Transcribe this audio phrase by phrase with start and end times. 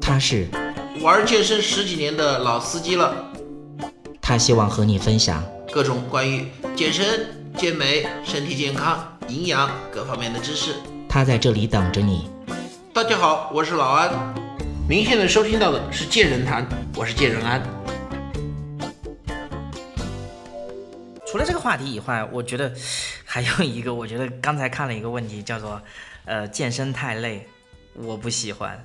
[0.00, 0.48] 他是
[1.02, 3.14] 玩健身十几年的老司机了，
[4.20, 5.42] 他希望和你分享
[5.72, 7.26] 各种关于健身、
[7.56, 10.74] 健美、身体健康、营养各方面的知识。
[11.08, 12.28] 他在这里等着你。
[12.92, 14.10] 大家好，我是老安，
[14.88, 16.66] 您现在收听到的是健人谈，
[16.96, 17.62] 我是健人安。
[21.26, 22.72] 除了这个话题以外，我觉得
[23.24, 25.80] 还有一个，我觉得刚才看了一个问题，叫做
[26.24, 27.46] 呃健身太累，
[27.94, 28.82] 我不喜欢。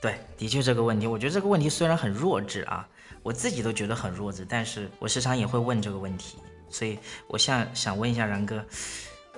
[0.00, 2.88] 对，的确这个问题，我觉得这个问题虽然很弱智啊，
[3.22, 8.64] 我自己都觉得很弱智，但是我时常也会问这个问题，所以我想想问一下然哥，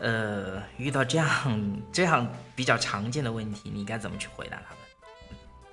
[0.01, 4.79] 呃，遇到这样这样比较常见的问题，你该怎么去回答他们？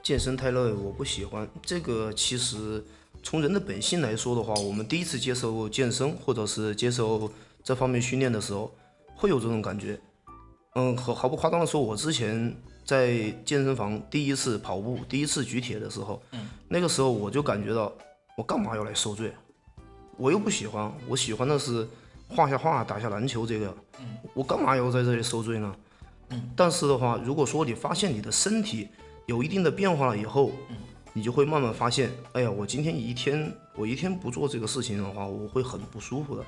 [0.04, 1.48] 健身太累，我不喜欢。
[1.62, 2.84] 这个其实
[3.24, 7.32] 从人的本性来说的话，我们第一次接受健身或者是接受
[7.64, 8.76] 这方面训练的时候，
[9.16, 9.98] 会有这种感觉。
[10.76, 12.54] 嗯，毫毫不夸张的说，我之前。
[12.92, 16.22] 在健身房第一次跑步、第一次举铁的时候，
[16.68, 17.90] 那个时候我就感觉到，
[18.36, 19.32] 我干嘛要来受罪？
[20.18, 21.88] 我又不喜欢，我喜欢的是
[22.28, 23.74] 画下画、打下篮球这个，
[24.34, 25.74] 我干嘛要在这里受罪呢？
[26.54, 28.90] 但是的话，如果说你发现你的身体
[29.26, 30.52] 有一定的变化了以后，
[31.14, 36.44] 你就会慢慢发现，哎呀，我今天一天我一天不做这个事情的话，我会很不舒服的。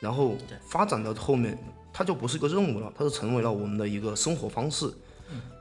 [0.00, 1.58] 然后发展到后面，
[1.92, 4.90] 它就不是个任务了，它是成为了我们的一个生活方式。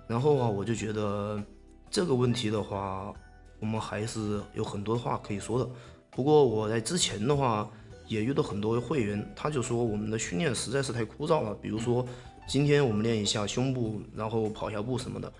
[0.07, 1.41] 然后啊，我就觉得
[1.89, 3.13] 这个问题的话，
[3.59, 5.69] 我们还是有很多话可以说的。
[6.11, 7.69] 不过我在之前的话，
[8.07, 11.53] 也遇到很多会员，他就说我们的训练实在是太枯燥了。
[11.55, 12.05] 比如说，
[12.47, 15.31] 今天我们练一下胸部，然后跑下步什么的。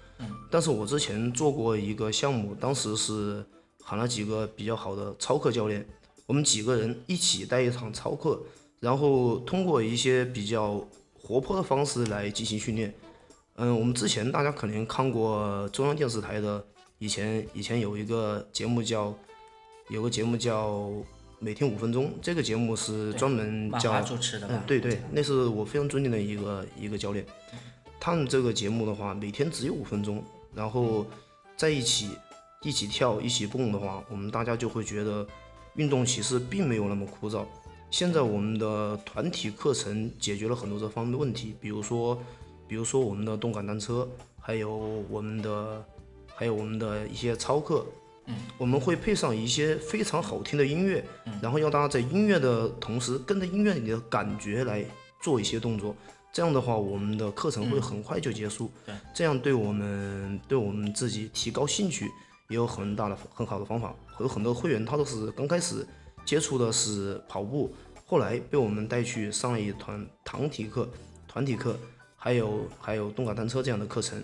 [0.50, 3.46] 但是我之前做过一个项目，当时是
[3.84, 5.86] 喊了几个比较好的操课教练，
[6.26, 8.42] 我们几个人一起带一场操课，
[8.80, 12.94] 然后通过一些比较活泼的方式来进行训练。
[13.58, 16.62] 嗯，我们之前大家可能看过中央电视台的，
[16.98, 19.14] 以前以前有一个节目叫，
[19.88, 20.92] 有个节目叫
[21.40, 27.26] 每天五分钟，这个节目是专门教，主持的嗯，对对，那是我非常尊敬的一个一个教练，
[27.98, 30.22] 他们这个节目的话，每天只有五分钟，
[30.54, 31.06] 然后
[31.56, 32.10] 在一起
[32.62, 35.26] 一起跳一起蹦的话，我们大家就会觉得
[35.76, 37.46] 运动其实并没有那么枯燥。
[37.90, 42.22] 现在我们的团体课程解决了很多这方面的问题，比如说。
[42.68, 44.08] 比如说我们的动感单车，
[44.40, 44.76] 还有
[45.10, 45.86] 我们的，
[46.36, 47.86] 还有我们的一些操课，
[48.26, 54.84] 嗯，我们会配上一些非常好听的音乐，嗯，然后要大家在音乐的同时跟着音乐里的感觉来
[55.22, 55.96] 做一些动作，
[56.34, 62.06] 这样的话我们的课程会很快就结束，对，这样对我们对我们自己提高兴趣
[62.50, 63.94] 也有很大的很好的方法。
[64.20, 65.86] 有很多会员他都是刚开始
[66.24, 67.76] 接触的是跑步，
[68.06, 70.90] 后来被我们带去上了一团团体课，
[71.28, 71.78] 团体课。
[72.26, 74.20] 还有还有动感单车这样的课程，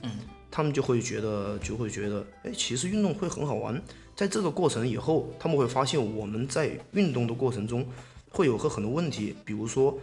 [0.50, 3.80] 他们就会觉得就会觉得，哎，其实运动会很好玩。
[4.16, 7.86] 在这个过程以后，他们会发现我们在运动的过程中
[8.32, 9.96] 会有个很多问题，比如说，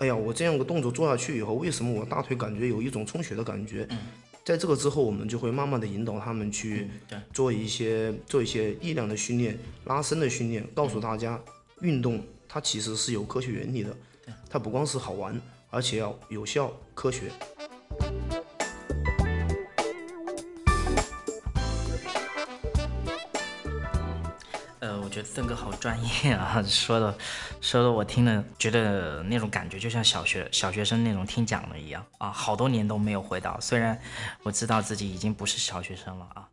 [0.00, 3.88] 哎呀，我这样个动作做下去以后，为什么我大腿感觉有一种充血的感觉？
[4.44, 6.90] 在这个之后，我们就会慢慢的引导他们去
[7.32, 11.40] 做一些做一些力量的训练、拉伸的训练，告诉大家，
[11.80, 13.96] 运动它其实是有科学原理的，
[14.50, 15.40] 它不光是好玩。
[15.74, 17.32] 而且要有效、科学。
[24.78, 27.12] 呃，我觉得邓哥好专业啊， 说的
[27.60, 34.00] 说的我听了，觉得那种感觉就像小学小学生那种听讲的一样啊，好多年都没有回到，虽然
[34.44, 36.48] 我知道自己已经不是小学生了啊。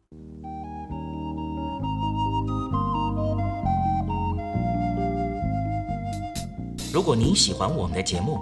[6.91, 8.41] 如果您喜欢我们的节目，